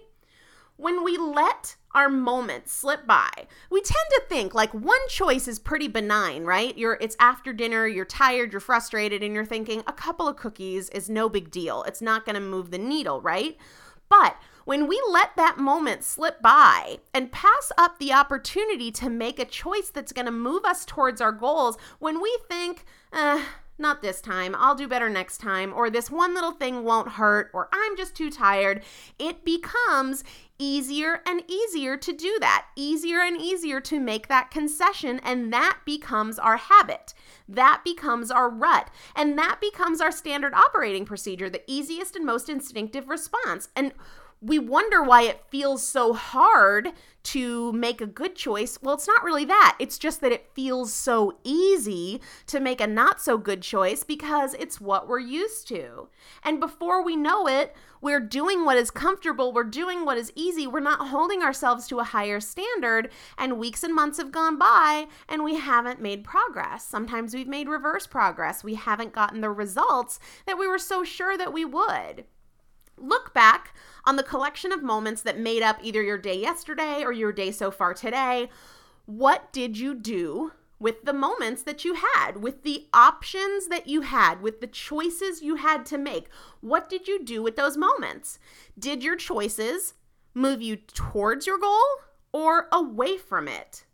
When 0.75 1.03
we 1.03 1.17
let 1.17 1.75
our 1.93 2.09
moments 2.09 2.73
slip 2.73 3.05
by. 3.05 3.29
We 3.69 3.81
tend 3.81 4.05
to 4.11 4.23
think 4.27 4.53
like 4.53 4.73
one 4.73 5.07
choice 5.09 5.47
is 5.47 5.59
pretty 5.59 5.87
benign, 5.87 6.43
right? 6.43 6.77
You're 6.77 6.97
it's 6.99 7.15
after 7.19 7.53
dinner, 7.53 7.87
you're 7.87 8.05
tired, 8.05 8.51
you're 8.51 8.59
frustrated 8.59 9.23
and 9.23 9.33
you're 9.33 9.45
thinking 9.45 9.83
a 9.85 9.93
couple 9.93 10.27
of 10.27 10.35
cookies 10.35 10.89
is 10.89 11.09
no 11.09 11.29
big 11.29 11.51
deal. 11.51 11.83
It's 11.83 12.01
not 12.01 12.25
going 12.25 12.35
to 12.35 12.41
move 12.41 12.71
the 12.71 12.77
needle, 12.77 13.21
right? 13.21 13.57
But 14.09 14.35
when 14.65 14.87
we 14.87 15.01
let 15.09 15.35
that 15.35 15.57
moment 15.57 16.03
slip 16.03 16.41
by 16.41 16.99
and 17.13 17.31
pass 17.31 17.71
up 17.77 17.99
the 17.99 18.13
opportunity 18.13 18.91
to 18.91 19.09
make 19.09 19.39
a 19.39 19.45
choice 19.45 19.89
that's 19.89 20.13
going 20.13 20.25
to 20.25 20.31
move 20.31 20.63
us 20.65 20.85
towards 20.85 21.19
our 21.19 21.31
goals, 21.31 21.77
when 21.99 22.21
we 22.21 22.37
think, 22.47 22.85
eh, 23.11 23.43
not 23.77 24.01
this 24.01 24.21
time, 24.21 24.55
I'll 24.57 24.75
do 24.75 24.87
better 24.87 25.09
next 25.09 25.39
time, 25.39 25.73
or 25.73 25.89
this 25.89 26.11
one 26.11 26.33
little 26.33 26.51
thing 26.51 26.83
won't 26.83 27.09
hurt, 27.09 27.49
or 27.53 27.69
I'm 27.73 27.97
just 27.97 28.15
too 28.15 28.29
tired, 28.29 28.83
it 29.17 29.43
becomes 29.43 30.23
easier 30.59 31.21
and 31.25 31.43
easier 31.49 31.97
to 31.97 32.13
do 32.13 32.37
that, 32.39 32.67
easier 32.75 33.19
and 33.19 33.39
easier 33.41 33.81
to 33.81 33.99
make 33.99 34.27
that 34.27 34.51
concession, 34.51 35.19
and 35.23 35.51
that 35.51 35.79
becomes 35.85 36.37
our 36.39 36.57
habit. 36.57 37.13
That 37.49 37.81
becomes 37.83 38.31
our 38.31 38.49
rut, 38.49 38.89
and 39.15 39.37
that 39.37 39.59
becomes 39.59 39.99
our 39.99 40.11
standard 40.11 40.53
operating 40.53 41.05
procedure, 41.05 41.49
the 41.49 41.63
easiest 41.67 42.15
and 42.15 42.25
most 42.25 42.49
instinctive 42.49 43.09
response. 43.09 43.69
And 43.75 43.93
we 44.43 44.59
wonder 44.59 45.01
why 45.01 45.23
it 45.23 45.41
feels 45.49 45.85
so 45.85 46.13
hard 46.13 46.89
to 47.23 47.71
make 47.71 48.01
a 48.01 48.05
good 48.05 48.35
choice. 48.35 48.77
Well, 48.81 48.95
it's 48.95 49.07
not 49.07 49.23
really 49.23 49.45
that. 49.45 49.77
It's 49.79 49.97
just 49.97 50.19
that 50.19 50.33
it 50.33 50.51
feels 50.53 50.91
so 50.91 51.37
easy 51.45 52.19
to 52.47 52.59
make 52.59 52.81
a 52.81 52.87
not 52.87 53.21
so 53.21 53.37
good 53.37 53.61
choice 53.61 54.03
because 54.03 54.53
it's 54.55 54.81
what 54.81 55.07
we're 55.07 55.19
used 55.19 55.65
to. 55.69 56.09
And 56.43 56.59
before 56.59 57.01
we 57.01 57.15
know 57.15 57.47
it, 57.47 57.73
we're 58.01 58.19
doing 58.19 58.65
what 58.65 58.75
is 58.75 58.91
comfortable, 58.91 59.53
we're 59.53 59.63
doing 59.63 60.03
what 60.03 60.17
is 60.17 60.33
easy, 60.35 60.67
we're 60.67 60.81
not 60.81 61.07
holding 61.07 61.41
ourselves 61.41 61.87
to 61.87 61.99
a 61.99 62.03
higher 62.03 62.41
standard. 62.41 63.09
And 63.37 63.57
weeks 63.57 63.81
and 63.81 63.95
months 63.95 64.17
have 64.17 64.33
gone 64.33 64.57
by 64.57 65.07
and 65.29 65.45
we 65.45 65.55
haven't 65.55 66.01
made 66.01 66.25
progress. 66.25 66.85
Sometimes 66.85 67.33
we've 67.33 67.47
made 67.47 67.69
reverse 67.69 68.05
progress. 68.05 68.61
We 68.61 68.75
haven't 68.75 69.13
gotten 69.13 69.39
the 69.39 69.49
results 69.49 70.19
that 70.45 70.57
we 70.57 70.67
were 70.67 70.79
so 70.79 71.05
sure 71.05 71.37
that 71.37 71.53
we 71.53 71.63
would. 71.63 72.25
Look 72.97 73.33
back 73.33 73.75
on 74.05 74.15
the 74.15 74.23
collection 74.23 74.71
of 74.71 74.83
moments 74.83 75.21
that 75.23 75.39
made 75.39 75.61
up 75.61 75.77
either 75.81 76.01
your 76.01 76.17
day 76.17 76.39
yesterday 76.39 77.03
or 77.03 77.11
your 77.11 77.31
day 77.31 77.51
so 77.51 77.71
far 77.71 77.93
today. 77.93 78.49
What 79.05 79.51
did 79.51 79.77
you 79.77 79.93
do 79.93 80.53
with 80.79 81.03
the 81.03 81.13
moments 81.13 81.63
that 81.63 81.85
you 81.85 81.93
had, 81.93 82.41
with 82.41 82.63
the 82.63 82.87
options 82.93 83.67
that 83.67 83.87
you 83.87 84.01
had, 84.01 84.41
with 84.41 84.59
the 84.59 84.67
choices 84.67 85.41
you 85.41 85.55
had 85.55 85.85
to 85.87 85.97
make? 85.97 86.27
What 86.61 86.89
did 86.89 87.07
you 87.07 87.23
do 87.23 87.41
with 87.41 87.55
those 87.55 87.77
moments? 87.77 88.37
Did 88.77 89.03
your 89.03 89.15
choices 89.15 89.93
move 90.33 90.61
you 90.61 90.75
towards 90.75 91.47
your 91.47 91.57
goal 91.57 91.81
or 92.31 92.67
away 92.71 93.17
from 93.17 93.47
it? 93.47 93.85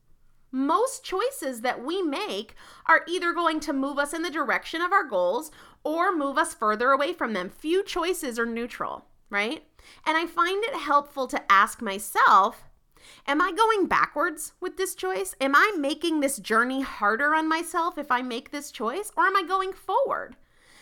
Most 0.52 1.04
choices 1.04 1.62
that 1.62 1.86
we 1.86 2.02
make 2.02 2.56
are 2.88 3.04
either 3.08 3.34
going 3.34 3.60
to 3.62 3.74
move 3.74 4.00
us 4.00 4.14
in 4.14 4.24
the 4.24 4.32
direction 4.32 4.82
of 4.82 4.92
our 4.92 5.04
goals 5.04 5.52
or 5.84 6.16
move 6.16 6.38
us 6.38 6.54
further 6.54 6.92
away 6.92 7.14
from 7.14 7.34
them. 7.34 7.50
Few 7.50 7.84
choices 7.84 8.38
are 8.38 8.46
neutral, 8.46 9.06
right? 9.30 9.64
And 10.06 10.18
I 10.18 10.26
find 10.26 10.64
it 10.64 10.76
helpful 10.76 11.28
to 11.28 11.52
ask 11.52 11.82
myself 11.82 12.64
Am 13.26 13.42
I 13.42 13.52
going 13.52 13.88
backwards 13.88 14.54
with 14.60 14.78
this 14.78 14.94
choice? 14.94 15.36
Am 15.40 15.56
I 15.56 15.74
making 15.78 16.20
this 16.20 16.38
journey 16.38 16.82
harder 16.82 17.34
on 17.34 17.48
myself 17.48 17.98
if 17.98 18.12
I 18.12 18.22
make 18.22 18.52
this 18.52 18.72
choice? 18.72 19.12
Or 19.16 19.26
am 19.26 19.36
I 19.36 19.44
going 19.44 19.74
forward? 19.74 20.36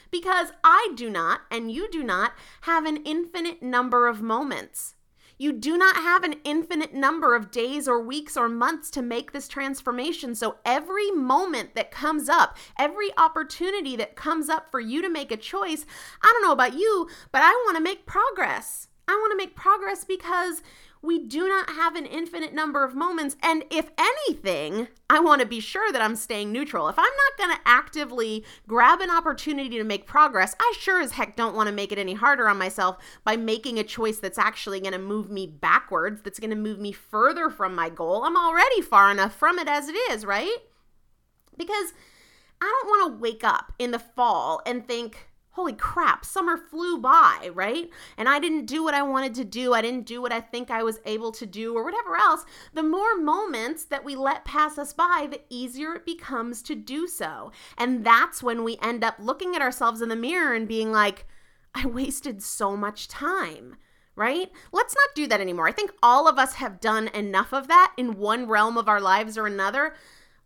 Because 0.10 0.52
I 0.64 0.92
do 0.96 1.10
not, 1.10 1.42
and 1.52 1.72
you 1.72 1.90
do 1.90 2.04
not, 2.04 2.34
have 2.62 2.86
an 2.86 2.98
infinite 2.98 3.62
number 3.62 4.08
of 4.08 4.22
moments. 4.22 4.96
You 5.38 5.54
do 5.54 5.78
not 5.78 5.98
have 5.98 6.24
an 6.24 6.36
infinite 6.44 6.94
number 6.94 7.36
of 7.36 7.52
days 7.52 7.88
or 7.88 8.02
weeks 8.02 8.36
or 8.36 8.50
months 8.50 8.90
to 8.92 9.02
make 9.02 9.32
this 9.32 9.48
transformation. 9.48 10.34
So 10.34 10.58
every 10.66 11.12
moment 11.12 11.76
that 11.76 11.92
comes 11.92 12.28
up, 12.28 12.58
every 12.78 13.16
opportunity 13.18 13.96
that 13.98 14.16
comes 14.16 14.50
up 14.50 14.72
for 14.72 14.80
you 14.80 15.02
to 15.02 15.10
make 15.10 15.32
a 15.32 15.38
choice, 15.38 15.86
I 16.24 16.32
don't 16.34 16.44
know 16.44 16.54
about 16.54 16.74
you, 16.74 17.08
but 17.32 17.44
I 17.44 17.52
want 17.66 17.78
to 17.78 17.84
make 17.84 18.06
progress. 18.06 18.88
I 19.08 19.14
want 19.14 19.32
to 19.32 19.38
make 19.38 19.56
progress 19.56 20.04
because 20.04 20.62
we 21.08 21.18
do 21.18 21.48
not 21.48 21.70
have 21.70 21.96
an 21.96 22.06
infinite 22.06 22.54
number 22.54 22.84
of 22.84 22.94
moments. 22.94 23.38
And 23.42 23.64
if 23.72 23.90
anything, 23.98 24.90
I 25.10 25.22
want 25.22 25.40
to 25.40 25.48
be 25.48 25.62
sure 25.62 25.90
that 25.94 26.02
I'm 26.02 26.18
staying 26.18 26.52
neutral. 26.52 26.90
If 26.90 27.00
I'm 27.00 27.06
not 27.06 27.38
going 27.38 27.56
to 27.56 27.62
actively 27.66 28.44
grab 28.68 29.00
an 29.00 29.10
opportunity 29.10 29.78
to 29.78 29.86
make 29.86 30.06
progress, 30.06 30.54
I 30.60 30.74
sure 30.78 31.00
as 31.00 31.14
heck 31.14 31.38
don't 31.38 31.56
want 31.56 31.68
to 31.68 31.74
make 31.74 31.94
it 31.94 31.98
any 31.98 32.14
harder 32.14 32.50
on 32.50 32.58
myself 32.58 32.98
by 33.24 33.38
making 33.38 33.80
a 33.80 33.86
choice 33.86 34.20
that's 34.20 34.38
actually 34.38 34.82
going 34.82 34.92
to 34.92 35.00
move 35.00 35.32
me 35.32 35.48
backwards, 35.48 36.22
that's 36.24 36.40
going 36.40 36.50
to 36.50 36.58
move 36.58 36.78
me 36.78 36.92
further 36.92 37.50
from 37.50 37.74
my 37.74 37.90
goal. 37.90 38.26
I'm 38.26 38.36
already 38.36 38.82
far 38.82 39.10
enough 39.10 39.34
from 39.34 39.60
it 39.60 39.70
as 39.70 39.88
it 39.88 39.96
is, 40.12 40.26
right? 40.26 40.58
Because 41.58 41.94
I 42.62 42.66
don't 42.66 42.90
want 42.90 43.14
to 43.14 43.22
wake 43.22 43.46
up 43.46 43.72
in 43.80 43.92
the 43.92 44.00
fall 44.00 44.62
and 44.66 44.86
think, 44.86 45.27
holy 45.58 45.74
crap, 45.74 46.24
summer 46.24 46.56
flew 46.56 47.00
by, 47.00 47.50
right? 47.52 47.90
And 48.16 48.30
I 48.30 48.38
didn't 48.38 48.68
do 48.68 48.84
what 48.84 48.94
I 48.94 49.02
wanted 49.02 49.34
to 49.36 49.44
do. 49.44 49.74
I 49.74 49.82
didn't 49.82 50.06
do 50.06 50.22
what 50.22 50.32
I 50.32 50.40
think 50.40 50.70
I 50.70 50.84
was 50.84 51.00
able 51.04 51.32
to 51.32 51.48
do, 51.48 51.76
or 51.76 51.84
whatever 51.84 52.16
else. 52.16 52.46
The 52.76 52.84
more 52.84 53.18
moments 53.18 53.84
that 53.86 54.06
we 54.06 54.16
let 54.16 54.46
pass 54.46 54.78
us 54.78 54.94
by, 54.94 55.28
the 55.32 55.42
easier 55.50 55.96
it 55.96 56.06
becomes 56.06 56.62
to 56.62 56.76
do 56.76 57.08
so. 57.08 57.52
And 57.76 58.06
that's 58.06 58.44
when 58.44 58.64
we 58.64 58.78
end 58.84 59.04
up 59.04 59.16
looking 59.18 59.56
at 59.56 59.64
ourselves 59.64 60.00
in 60.00 60.10
the 60.10 60.16
mirror 60.16 60.54
and 60.54 60.68
being 60.68 60.92
like, 60.92 61.26
I 61.74 61.88
wasted 61.88 62.44
so 62.44 62.78
much 62.78 63.08
time 63.08 63.78
right? 64.16 64.52
Let's 64.72 64.96
not 64.96 65.14
do 65.14 65.28
that 65.28 65.42
anymore. 65.42 65.68
I 65.68 65.72
think 65.72 65.92
all 66.02 66.28
of 66.28 66.40
us 66.40 66.54
have 66.56 66.82
done 66.82 67.08
enough 67.10 67.54
of 67.54 67.68
that 67.68 67.94
in 67.98 68.18
one 68.18 68.48
realm 68.48 68.76
of 68.76 68.90
our 68.90 69.00
lives 69.00 69.38
or 69.38 69.46
another. 69.46 69.94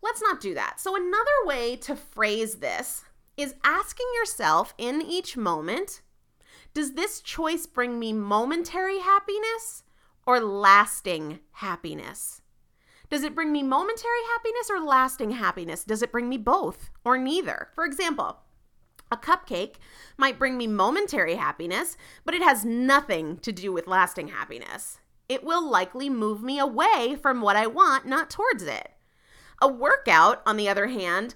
Let's 0.02 0.20
not 0.20 0.42
do 0.42 0.52
that. 0.52 0.78
So, 0.78 0.94
another 0.94 1.46
way 1.46 1.76
to 1.76 1.96
phrase 1.96 2.56
this 2.56 3.06
is 3.36 3.54
asking 3.64 4.06
yourself 4.14 4.74
in 4.78 5.02
each 5.02 5.36
moment 5.36 6.02
does 6.74 6.92
this 6.92 7.20
choice 7.20 7.66
bring 7.66 7.98
me 7.98 8.14
momentary 8.14 9.00
happiness 9.00 9.82
or 10.26 10.40
lasting 10.40 11.40
happiness? 11.52 12.40
Does 13.10 13.24
it 13.24 13.34
bring 13.34 13.52
me 13.52 13.62
momentary 13.62 14.22
happiness 14.32 14.70
or 14.70 14.80
lasting 14.80 15.32
happiness? 15.32 15.84
Does 15.84 16.00
it 16.02 16.10
bring 16.10 16.30
me 16.30 16.38
both 16.38 16.88
or 17.04 17.18
neither? 17.18 17.68
For 17.74 17.84
example, 17.84 18.38
A 19.12 19.16
cupcake 19.18 19.74
might 20.16 20.38
bring 20.38 20.56
me 20.56 20.66
momentary 20.66 21.34
happiness, 21.34 21.98
but 22.24 22.32
it 22.32 22.40
has 22.40 22.64
nothing 22.64 23.36
to 23.40 23.52
do 23.52 23.70
with 23.70 23.86
lasting 23.86 24.28
happiness. 24.28 25.00
It 25.28 25.44
will 25.44 25.68
likely 25.68 26.08
move 26.08 26.42
me 26.42 26.58
away 26.58 27.18
from 27.20 27.42
what 27.42 27.54
I 27.54 27.66
want, 27.66 28.06
not 28.06 28.30
towards 28.30 28.62
it. 28.62 28.92
A 29.60 29.68
workout, 29.68 30.40
on 30.46 30.56
the 30.56 30.66
other 30.66 30.86
hand, 30.86 31.34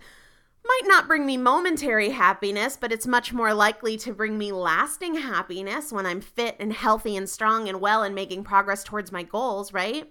might 0.66 0.82
not 0.88 1.08
bring 1.08 1.24
me 1.24 1.36
momentary 1.36 2.10
happiness, 2.10 2.76
but 2.76 2.92
it's 2.92 3.06
much 3.06 3.32
more 3.32 3.54
likely 3.54 3.96
to 3.98 4.12
bring 4.12 4.36
me 4.36 4.52
lasting 4.52 5.14
happiness 5.14 5.92
when 5.92 6.06
I'm 6.06 6.20
fit 6.20 6.56
and 6.58 6.72
healthy 6.72 7.16
and 7.16 7.28
strong 7.28 7.68
and 7.68 7.80
well 7.80 8.02
and 8.02 8.14
making 8.14 8.44
progress 8.44 8.84
towards 8.84 9.12
my 9.12 9.22
goals, 9.22 9.72
right? 9.72 10.10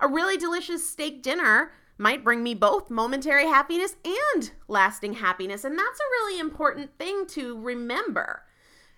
A 0.00 0.08
really 0.08 0.36
delicious 0.36 0.88
steak 0.88 1.22
dinner 1.22 1.72
might 1.98 2.24
bring 2.24 2.42
me 2.42 2.54
both 2.54 2.90
momentary 2.90 3.46
happiness 3.46 3.96
and 4.04 4.50
lasting 4.68 5.14
happiness. 5.14 5.64
And 5.64 5.78
that's 5.78 6.00
a 6.00 6.10
really 6.10 6.38
important 6.38 6.98
thing 6.98 7.26
to 7.28 7.58
remember. 7.58 8.42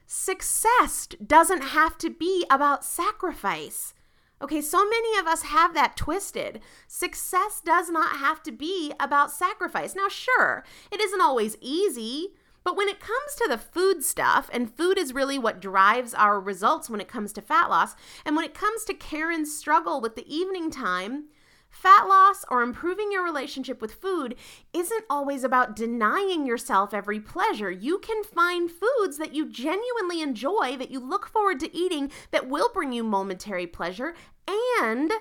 Success 0.06 1.06
doesn't 1.24 1.62
have 1.62 1.98
to 1.98 2.10
be 2.10 2.44
about 2.50 2.84
sacrifice. 2.84 3.94
Okay, 4.40 4.60
so 4.60 4.88
many 4.88 5.18
of 5.18 5.26
us 5.26 5.42
have 5.42 5.74
that 5.74 5.96
twisted. 5.96 6.60
Success 6.86 7.60
does 7.64 7.90
not 7.90 8.18
have 8.18 8.40
to 8.44 8.52
be 8.52 8.92
about 9.00 9.32
sacrifice. 9.32 9.96
Now, 9.96 10.08
sure, 10.08 10.64
it 10.92 11.00
isn't 11.00 11.20
always 11.20 11.56
easy, 11.60 12.28
but 12.62 12.76
when 12.76 12.88
it 12.88 13.00
comes 13.00 13.34
to 13.36 13.46
the 13.48 13.58
food 13.58 14.04
stuff, 14.04 14.48
and 14.52 14.72
food 14.72 14.96
is 14.96 15.12
really 15.12 15.38
what 15.38 15.60
drives 15.60 16.14
our 16.14 16.38
results 16.38 16.88
when 16.88 17.00
it 17.00 17.08
comes 17.08 17.32
to 17.32 17.42
fat 17.42 17.68
loss, 17.68 17.96
and 18.24 18.36
when 18.36 18.44
it 18.44 18.54
comes 18.54 18.84
to 18.84 18.94
Karen's 18.94 19.56
struggle 19.56 20.00
with 20.00 20.14
the 20.14 20.32
evening 20.32 20.70
time, 20.70 21.24
Fat 21.70 22.08
loss 22.08 22.44
or 22.50 22.62
improving 22.62 23.12
your 23.12 23.22
relationship 23.22 23.80
with 23.80 23.94
food 23.94 24.34
isn't 24.72 25.04
always 25.08 25.44
about 25.44 25.76
denying 25.76 26.46
yourself 26.46 26.92
every 26.92 27.20
pleasure. 27.20 27.70
You 27.70 27.98
can 27.98 28.24
find 28.24 28.70
foods 28.70 29.18
that 29.18 29.34
you 29.34 29.48
genuinely 29.48 30.20
enjoy, 30.20 30.76
that 30.76 30.90
you 30.90 30.98
look 30.98 31.28
forward 31.28 31.60
to 31.60 31.76
eating, 31.76 32.10
that 32.30 32.48
will 32.48 32.70
bring 32.72 32.92
you 32.92 33.04
momentary 33.04 33.66
pleasure 33.66 34.14
and 34.48 35.12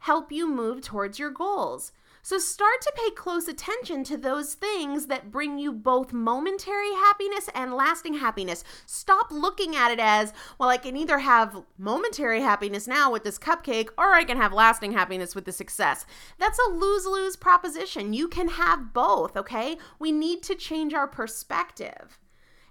help 0.00 0.30
you 0.30 0.46
move 0.48 0.80
towards 0.80 1.18
your 1.18 1.30
goals. 1.30 1.92
So 2.22 2.38
start 2.38 2.82
to 2.82 2.92
pay 2.94 3.10
close 3.10 3.48
attention 3.48 4.04
to 4.04 4.16
those 4.16 4.54
things 4.54 5.06
that 5.06 5.30
bring 5.30 5.58
you 5.58 5.72
both 5.72 6.12
momentary 6.12 6.92
happiness 6.92 7.48
and 7.54 7.74
lasting 7.74 8.14
happiness. 8.14 8.62
Stop 8.84 9.30
looking 9.30 9.74
at 9.74 9.90
it 9.90 9.98
as, 9.98 10.32
well, 10.58 10.68
I 10.68 10.76
can 10.76 10.96
either 10.96 11.18
have 11.18 11.62
momentary 11.78 12.42
happiness 12.42 12.86
now 12.86 13.10
with 13.10 13.24
this 13.24 13.38
cupcake 13.38 13.88
or 13.96 14.12
I 14.12 14.24
can 14.24 14.36
have 14.36 14.52
lasting 14.52 14.92
happiness 14.92 15.34
with 15.34 15.46
the 15.46 15.52
success. 15.52 16.04
That's 16.38 16.58
a 16.58 16.72
lose 16.72 17.06
lose 17.06 17.36
proposition. 17.36 18.12
You 18.12 18.28
can 18.28 18.48
have 18.48 18.92
both, 18.92 19.36
okay? 19.36 19.78
We 19.98 20.12
need 20.12 20.42
to 20.44 20.54
change 20.54 20.92
our 20.92 21.08
perspective. 21.08 22.18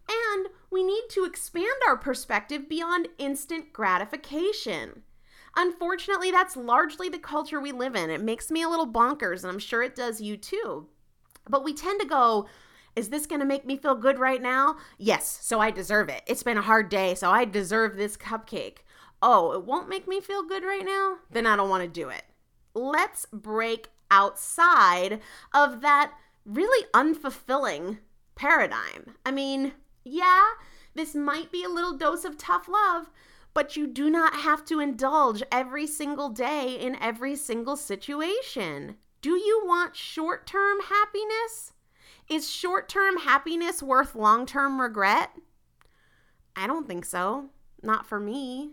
And 0.10 0.48
we 0.72 0.84
need 0.84 1.04
to 1.10 1.24
expand 1.24 1.68
our 1.88 1.98
perspective 1.98 2.70
beyond 2.70 3.10
instant 3.18 3.74
gratification. 3.74 5.04
Unfortunately, 5.56 6.32
that's 6.32 6.56
largely 6.56 7.10
the 7.10 7.20
culture 7.20 7.60
we 7.60 7.72
live 7.72 7.96
in. 7.96 8.10
It 8.10 8.22
makes 8.22 8.52
me 8.52 8.62
a 8.62 8.70
little 8.70 8.88
bonkers, 8.88 9.44
and 9.44 9.52
I'm 9.52 9.60
sure 9.60 9.82
it 9.82 9.96
does 9.96 10.22
you 10.22 10.38
too. 10.38 10.88
But 11.50 11.64
we 11.64 11.74
tend 11.74 12.00
to 12.02 12.08
go, 12.08 12.48
is 12.96 13.10
this 13.10 13.26
going 13.26 13.40
to 13.40 13.46
make 13.46 13.66
me 13.66 13.78
feel 13.78 13.96
good 13.96 14.20
right 14.20 14.42
now? 14.42 14.78
Yes, 14.98 15.40
so 15.42 15.60
I 15.60 15.72
deserve 15.72 16.10
it. 16.10 16.22
It's 16.28 16.44
been 16.44 16.58
a 16.58 16.62
hard 16.62 16.90
day, 16.90 17.16
so 17.16 17.32
I 17.32 17.46
deserve 17.46 17.96
this 17.96 18.18
cupcake. 18.18 18.80
Oh, 19.22 19.52
it 19.54 19.66
won't 19.66 19.90
make 19.90 20.08
me 20.08 20.22
feel 20.22 20.44
good 20.44 20.64
right 20.64 20.86
now? 20.86 21.18
Then 21.30 21.46
I 21.46 21.56
don't 21.56 21.70
want 21.70 21.84
to 21.84 21.90
do 21.90 22.10
it. 22.10 22.24
Let's 22.74 23.26
break 23.34 23.90
outside 24.12 25.22
of 25.54 25.82
that 25.82 26.14
really 26.46 26.88
unfulfilling 26.94 28.00
paradigm. 28.36 29.16
I 29.26 29.32
mean, 29.32 29.74
yeah, 30.04 30.44
this 30.96 31.14
might 31.16 31.52
be 31.52 31.64
a 31.64 31.70
little 31.70 31.98
dose 31.98 32.26
of 32.26 32.38
tough 32.38 32.68
love, 32.68 33.10
but 33.54 33.76
you 33.76 33.88
do 33.88 34.10
not 34.10 34.36
have 34.36 34.64
to 34.66 34.80
indulge 34.80 35.44
every 35.52 35.88
single 35.88 36.30
day 36.30 36.76
in 36.76 36.96
every 37.02 37.36
single 37.36 37.76
situation. 37.76 38.96
Do 39.22 39.32
you 39.32 39.62
want 39.66 39.96
short 39.96 40.48
term 40.48 40.80
happiness? 40.82 41.74
Is 42.30 42.50
short 42.50 42.88
term 42.88 43.18
happiness 43.18 43.82
worth 43.82 44.16
long 44.16 44.46
term 44.46 44.80
regret? 44.80 45.32
I 46.56 46.68
don't 46.68 46.88
think 46.88 47.06
so. 47.06 47.50
Not 47.82 48.06
for 48.06 48.20
me. 48.20 48.72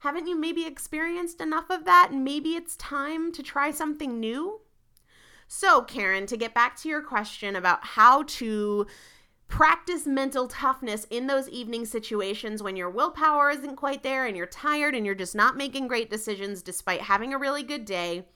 Haven't 0.00 0.26
you 0.26 0.38
maybe 0.38 0.66
experienced 0.66 1.40
enough 1.40 1.70
of 1.70 1.84
that 1.84 2.08
and 2.10 2.24
maybe 2.24 2.50
it's 2.50 2.76
time 2.76 3.32
to 3.32 3.42
try 3.42 3.70
something 3.70 4.20
new? 4.20 4.60
So, 5.48 5.82
Karen, 5.82 6.26
to 6.26 6.36
get 6.36 6.54
back 6.54 6.76
to 6.80 6.88
your 6.88 7.02
question 7.02 7.56
about 7.56 7.84
how 7.84 8.24
to 8.24 8.86
practice 9.48 10.06
mental 10.06 10.48
toughness 10.48 11.06
in 11.10 11.26
those 11.26 11.48
evening 11.48 11.84
situations 11.86 12.62
when 12.62 12.76
your 12.76 12.90
willpower 12.90 13.50
isn't 13.50 13.76
quite 13.76 14.02
there 14.02 14.26
and 14.26 14.36
you're 14.36 14.46
tired 14.46 14.94
and 14.94 15.06
you're 15.06 15.14
just 15.14 15.34
not 15.34 15.56
making 15.56 15.86
great 15.86 16.10
decisions 16.10 16.62
despite 16.62 17.02
having 17.02 17.32
a 17.32 17.38
really 17.38 17.62
good 17.62 17.84
day. 17.84 18.26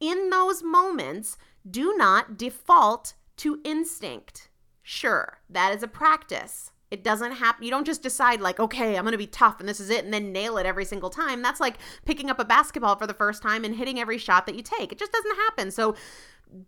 In 0.00 0.30
those 0.30 0.62
moments, 0.62 1.36
do 1.68 1.94
not 1.96 2.36
default 2.36 3.14
to 3.38 3.60
instinct. 3.64 4.48
Sure, 4.82 5.38
that 5.48 5.74
is 5.74 5.82
a 5.82 5.88
practice. 5.88 6.72
It 6.90 7.04
doesn't 7.04 7.32
happen. 7.32 7.64
You 7.64 7.70
don't 7.70 7.86
just 7.86 8.02
decide, 8.02 8.42
like, 8.42 8.60
okay, 8.60 8.96
I'm 8.96 9.04
going 9.04 9.12
to 9.12 9.18
be 9.18 9.26
tough 9.26 9.60
and 9.60 9.68
this 9.68 9.80
is 9.80 9.88
it, 9.88 10.04
and 10.04 10.12
then 10.12 10.32
nail 10.32 10.58
it 10.58 10.66
every 10.66 10.84
single 10.84 11.08
time. 11.08 11.40
That's 11.40 11.60
like 11.60 11.78
picking 12.04 12.28
up 12.28 12.38
a 12.38 12.44
basketball 12.44 12.96
for 12.96 13.06
the 13.06 13.14
first 13.14 13.42
time 13.42 13.64
and 13.64 13.74
hitting 13.74 13.98
every 13.98 14.18
shot 14.18 14.44
that 14.46 14.56
you 14.56 14.62
take. 14.62 14.92
It 14.92 14.98
just 14.98 15.12
doesn't 15.12 15.36
happen. 15.36 15.70
So 15.70 15.94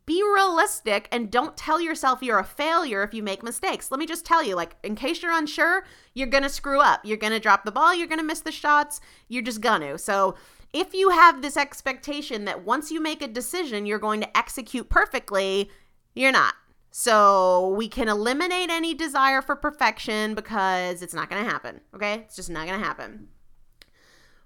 be 0.07 0.23
realistic 0.23 1.09
and 1.13 1.31
don't 1.31 1.57
tell 1.57 1.81
yourself 1.81 2.23
you're 2.23 2.39
a 2.39 2.45
failure 2.45 3.03
if 3.03 3.15
you 3.15 3.23
make 3.23 3.43
mistakes. 3.43 3.91
Let 3.91 4.01
me 4.01 4.07
just 4.07 4.25
tell 4.25 4.43
you, 4.43 4.55
like, 4.57 4.77
in 4.83 4.95
case 4.95 5.23
you're 5.23 5.37
unsure, 5.37 5.85
you're 6.15 6.27
gonna 6.27 6.49
screw 6.49 6.81
up. 6.81 7.01
You're 7.05 7.17
gonna 7.17 7.41
drop 7.41 7.65
the 7.65 7.73
ball, 7.73 7.95
you're 7.95 8.07
gonna 8.07 8.23
miss 8.23 8.41
the 8.41 8.53
shots, 8.53 9.01
you're 9.29 9.43
just 9.43 9.61
gonna. 9.61 9.99
So, 9.99 10.35
if 10.73 10.93
you 10.93 11.11
have 11.11 11.41
this 11.41 11.57
expectation 11.57 12.47
that 12.47 12.65
once 12.65 12.91
you 12.91 13.01
make 13.01 13.23
a 13.23 13.29
decision, 13.29 13.87
you're 13.87 14.01
going 14.01 14.21
to 14.21 14.37
execute 14.37 14.89
perfectly, 14.89 15.71
you're 16.15 16.33
not. 16.33 16.55
So, 16.91 17.75
we 17.77 17.89
can 17.89 18.09
eliminate 18.09 18.71
any 18.71 18.95
desire 18.95 19.43
for 19.43 19.57
perfection 19.57 20.35
because 20.35 21.03
it's 21.03 21.15
not 21.15 21.31
gonna 21.31 21.45
happen, 21.45 21.81
okay? 21.95 22.15
It's 22.27 22.37
just 22.37 22.51
not 22.51 22.67
gonna 22.67 22.85
happen 22.85 23.29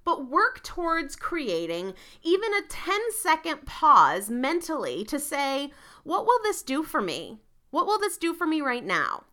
but 0.09 0.27
work 0.27 0.63
towards 0.63 1.15
creating 1.15 1.93
even 2.23 2.55
a 2.55 2.63
10 2.67 2.99
second 3.13 3.67
pause 3.67 4.31
mentally 4.31 5.05
to 5.05 5.19
say, 5.19 5.71
What 6.03 6.25
will 6.25 6.43
this 6.43 6.63
do 6.63 6.83
for 6.83 7.03
me? 7.03 7.41
What 7.69 7.87
will 7.87 7.99
this 7.99 8.17
do 8.17 8.33
for 8.33 8.47
me 8.47 8.63
right 8.63 8.83
now? 8.83 9.25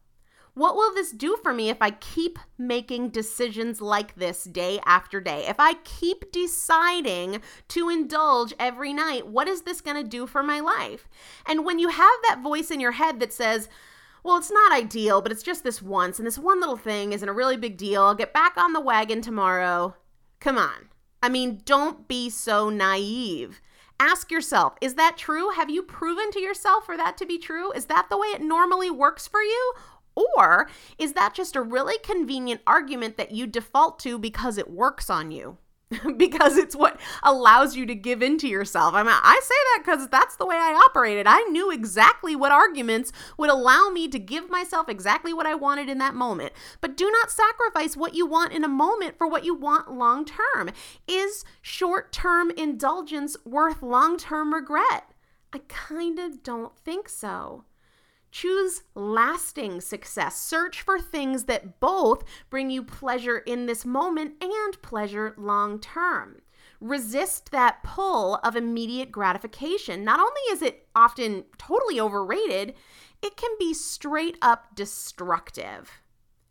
What 0.54 0.76
will 0.76 0.94
this 0.94 1.14
do 1.14 1.38
for 1.42 1.54
me 1.54 1.70
if 1.70 1.82
I 1.82 1.92
keep 1.92 2.38
making 2.58 3.12
decisions 3.12 3.80
like 3.80 4.16
this 4.16 4.44
day 4.44 4.82
after 4.86 5.22
day? 5.22 5.46
If 5.48 5.62
I 5.62 5.76
keep 5.86 6.30
deciding 6.34 7.42
to 7.70 7.88
indulge 7.88 8.54
every 8.60 8.92
night, 8.92 9.28
what 9.28 9.48
is 9.48 9.62
this 9.62 9.80
going 9.80 10.04
to 10.04 10.10
do 10.10 10.28
for 10.28 10.44
my 10.44 10.60
life? 10.60 11.08
And 11.46 11.64
when 11.64 11.80
you 11.80 11.88
have 11.88 12.20
that 12.28 12.42
voice 12.44 12.70
in 12.70 12.82
your 12.82 12.92
head 12.92 13.22
that 13.22 13.32
says, 13.32 13.70
well, 14.24 14.36
it's 14.36 14.52
not 14.52 14.74
ideal, 14.74 15.22
but 15.22 15.32
it's 15.32 15.44
just 15.44 15.64
this 15.64 15.82
once, 15.82 16.20
and 16.20 16.28
this 16.28 16.38
one 16.38 16.60
little 16.60 16.76
thing 16.76 17.14
isn't 17.14 17.30
a 17.30 17.32
really 17.32 17.56
big 17.56 17.78
deal. 17.78 18.02
I'll 18.02 18.14
get 18.14 18.34
back 18.34 18.58
on 18.58 18.74
the 18.74 18.82
wagon 18.82 19.22
tomorrow. 19.22 19.96
Come 20.46 20.60
on. 20.60 20.90
I 21.24 21.30
mean, 21.30 21.64
don't 21.66 22.08
be 22.08 22.30
so 22.30 22.70
naive. 22.70 23.62
Ask 24.00 24.30
yourself, 24.30 24.76
is 24.80 24.94
that 24.94 25.18
true? 25.18 25.50
Have 25.50 25.72
you 25.72 25.82
proven 25.82 26.30
to 26.30 26.40
yourself 26.40 26.86
for 26.86 26.96
that 26.96 27.18
to 27.18 27.26
be 27.26 27.40
true? 27.40 27.72
Is 27.72 27.86
that 27.86 28.10
the 28.12 28.18
way 28.20 28.28
it 28.28 28.44
normally 28.44 28.92
works 28.92 29.28
for 29.28 29.42
you? 29.42 29.74
Or 30.16 30.70
is 31.00 31.14
that 31.14 31.34
just 31.34 31.56
a 31.56 31.64
really 31.64 31.98
convenient 31.98 32.62
argument 32.68 33.18
that 33.18 33.32
you 33.32 33.48
default 33.48 33.98
to 34.02 34.20
because 34.20 34.60
it 34.60 34.70
works 34.70 35.10
on 35.10 35.32
you? 35.32 35.58
because 36.18 36.58
it's 36.58 36.76
what 36.76 37.00
allows 37.22 37.76
you 37.76 37.86
to 37.86 37.96
give 37.96 38.24
in 38.24 38.38
to 38.40 38.48
yourself. 38.48 38.94
I 38.94 39.04
mean, 39.04 39.14
I 39.14 39.40
say 39.44 39.56
that 39.74 39.84
because 39.86 40.08
that's 40.10 40.36
the 40.36 40.46
way 40.46 40.56
I 40.56 40.74
operated. 40.74 41.28
I 41.28 41.42
knew 41.44 41.72
exactly 41.72 42.36
what 42.36 42.52
arguments 42.52 43.12
would 43.38 43.50
allow 43.50 43.90
me 43.90 44.08
to 44.08 44.18
give 44.18 44.50
myself 44.50 44.90
exactly 44.90 45.34
what 45.34 45.46
I 45.46 45.54
wanted 45.54 45.90
in 45.90 46.00
that 46.00 46.16
moment. 46.16 46.54
But 46.82 46.98
do 46.98 47.10
not 47.12 47.32
sacrifice 47.32 47.96
what 47.96 48.16
you 48.16 48.26
want 48.26 48.54
in 48.54 48.64
a 48.64 48.70
moment 48.70 49.18
for 49.18 49.28
what 49.28 49.46
you 49.46 49.54
want 49.54 49.92
long 49.92 50.26
term. 50.26 50.72
Is 51.08 51.46
short 51.62 52.12
term 52.12 52.52
indulgence 52.52 53.38
worth 53.46 53.84
long 53.84 54.18
term 54.18 54.54
regret? 54.54 55.12
I 55.54 55.60
kind 55.68 56.20
of 56.20 56.44
don't 56.44 56.76
think 56.78 57.08
so. 57.08 57.64
Choose 58.36 58.84
lasting 58.96 59.80
success. 59.80 60.36
Search 60.36 60.82
for 60.82 61.00
things 61.00 61.46
that 61.46 61.80
both 61.80 62.26
bring 62.50 62.70
you 62.70 62.84
pleasure 62.84 63.38
in 63.38 63.66
this 63.66 63.86
moment 63.86 64.34
and 64.44 64.82
pleasure 64.82 65.34
long 65.38 65.80
term. 65.80 66.42
Resist 66.82 67.52
that 67.52 67.82
pull 67.82 68.36
of 68.44 68.58
immediate 68.58 69.10
gratification. 69.10 70.04
Not 70.04 70.20
only 70.20 70.42
is 70.52 70.62
it 70.62 70.86
often 70.94 71.46
totally 71.58 71.98
overrated, 71.98 72.74
it 73.22 73.38
can 73.38 73.52
be 73.58 73.74
straight 73.74 74.38
up 74.42 74.76
destructive. 74.76 76.02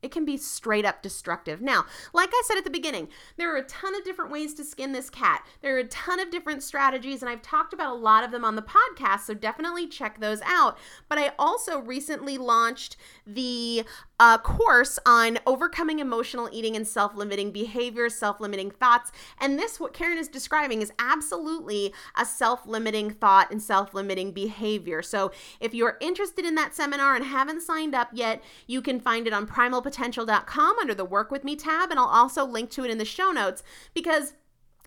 It 0.05 0.13
can 0.13 0.27
be 0.27 0.37
straight 0.37 0.85
up 0.85 1.03
destructive. 1.03 1.63
Now, 1.63 1.87
like 2.13 2.29
I 2.31 2.43
said 2.47 2.59
at 2.59 2.65
the 2.65 2.71
beginning, 2.71 3.09
there 3.39 3.53
are 3.55 3.57
a 3.57 3.65
ton 3.65 3.95
of 3.97 4.05
different 4.05 4.31
ways 4.31 4.53
to 4.55 4.65
skin 4.65 4.93
this 4.93 5.09
cat. 5.09 5.47
There 5.63 5.75
are 5.77 5.81
a 5.81 5.85
ton 5.85 6.21
of 6.21 6.31
different 6.31 6.63
strategies, 6.63 7.23
and 7.23 7.31
I've 7.31 7.41
talked 7.41 7.73
about 7.73 7.93
a 7.93 7.99
lot 7.99 8.23
of 8.23 8.31
them 8.31 8.45
on 8.45 8.55
the 8.55 8.63
podcast, 8.63 9.21
so 9.21 9.33
definitely 9.33 9.89
check 9.89 10.21
those 10.21 10.43
out. 10.45 10.77
But 11.09 11.17
I 11.17 11.33
also 11.39 11.79
recently 11.79 12.37
launched 12.37 12.99
the 13.27 13.85
uh, 14.21 14.39
course 14.39 14.99
on 15.05 15.39
overcoming 15.47 15.99
emotional 15.99 16.49
eating 16.53 16.77
and 16.77 16.87
self 16.87 17.15
limiting 17.15 17.51
behaviors, 17.51 18.15
self 18.15 18.41
limiting 18.41 18.71
thoughts. 18.71 19.11
And 19.39 19.59
this, 19.59 19.81
what 19.81 19.93
Karen 19.93 20.19
is 20.19 20.29
describing, 20.29 20.83
is 20.83 20.93
absolutely 20.99 21.93
a 22.17 22.25
self 22.25 22.67
limiting 22.67 23.11
thought 23.11 23.51
and 23.51 23.61
self 23.61 23.93
limiting 23.95 24.33
behavior. 24.33 25.03
So 25.03 25.33
if 25.61 25.75
you're 25.75 25.99
interested 26.01 26.45
in 26.45 26.55
that 26.55 26.75
seminar 26.75 27.15
and 27.15 27.25
haven't 27.25 27.63
signed 27.63 27.95
up 27.95 28.11
yet, 28.13 28.43
you 28.67 28.81
can 28.81 29.01
find 29.01 29.27
it 29.27 29.33
on 29.33 29.47
primalpotential.com 29.47 30.79
under 30.79 30.95
the 30.95 31.05
Work 31.05 31.31
With 31.31 31.45
Me 31.45 31.57
tab. 31.57 31.91
And 31.91 31.99
I'll 31.99 32.07
also 32.07 32.45
link 32.45 32.71
to 32.71 32.85
it 32.85 32.91
in 32.91 32.99
the 32.99 33.05
show 33.05 33.33
notes 33.33 33.63
because 33.95 34.35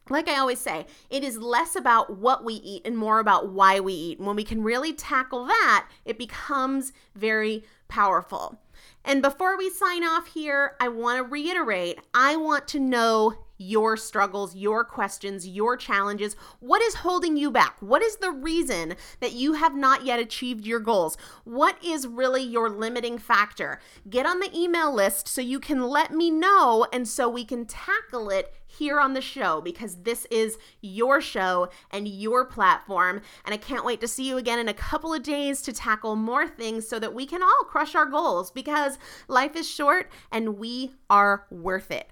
like 0.10 0.30
I 0.30 0.38
always 0.38 0.60
say, 0.60 0.86
it 1.10 1.24
is 1.24 1.38
less 1.38 1.76
about 1.76 2.18
what 2.18 2.44
we 2.44 2.56
eat 2.56 2.84
and 2.86 2.98
more 2.98 3.20
about 3.20 3.50
why 3.50 3.80
we 3.80 3.94
eat. 3.94 4.18
And 4.20 4.28
when 4.28 4.36
we 4.36 4.44
can 4.44 4.63
really 4.63 4.94
tackle 4.94 5.46
that, 5.46 5.90
it 6.06 6.18
becomes 6.18 6.94
very 7.16 7.66
powerful. 7.88 8.60
And 9.04 9.21
before 9.21 9.58
we 9.58 9.69
sign 9.69 10.04
off 10.04 10.28
here, 10.28 10.76
I 10.80 10.89
want 10.89 11.17
to 11.17 11.23
reiterate 11.23 12.00
I 12.13 12.36
want 12.36 12.67
to 12.69 12.80
know 12.80 13.34
your 13.58 13.98
struggles, 13.98 14.56
your 14.56 14.84
questions, 14.84 15.48
your 15.48 15.78
challenges. 15.78 16.36
What 16.60 16.82
is 16.82 16.96
holding 16.96 17.38
you 17.38 17.52
back? 17.52 17.78
What 17.80 18.02
is 18.02 18.17
the 18.17 18.32
reason 18.32 18.96
that 19.20 19.34
you 19.34 19.54
have 19.54 19.76
not 19.76 20.06
yet 20.06 20.20
achieved 20.20 20.65
your 20.65 20.80
goals? 20.80 21.17
What 21.43 21.84
is 21.84 22.08
really 22.08 22.43
your 22.43 22.70
limiting 22.70 23.17
factor? 23.17 23.80
Get 24.10 24.26
on 24.26 24.39
the 24.39 24.56
email 24.56 24.93
list 24.93 25.28
so 25.28 25.41
you 25.41 25.60
can 25.60 25.82
let 25.84 26.12
me 26.12 26.32
know 26.32 26.88
and 26.93 27.08
so 27.08 27.30
we 27.30 27.46
can 27.46 27.65
tackle 27.65 28.30
it 28.30 28.54
here 28.67 29.00
on 29.00 29.13
the 29.13 29.22
show 29.22 29.62
because 29.62 30.04
this 30.04 30.26
is 30.30 30.58
your 30.82 31.22
show 31.22 31.70
and 31.91 32.08
your 32.08 32.46
platform. 32.46 33.22
And 33.46 33.54
I 33.54 33.58
can't 33.58 33.86
wait 33.86 34.02
to 34.02 34.08
see 34.08 34.28
you 34.28 34.38
again 34.38 34.60
in 34.60 34.67
a 34.67 34.74
couple 34.74 35.13
of 35.13 35.24
days 35.24 35.62
to 35.63 35.74
tackle 35.74 36.15
more 36.15 36.48
things 36.48 36.88
so 36.88 37.00
that 37.00 37.13
we 37.13 37.26
can 37.26 37.41
all 37.41 37.63
crush 37.65 37.96
our 37.96 38.06
goals 38.06 38.52
because 38.52 38.98
life 39.28 39.56
is 39.56 39.70
short 39.70 40.12
and 40.32 40.58
we 40.58 40.91
are 41.10 41.46
worth 41.50 41.91
it. 41.91 42.12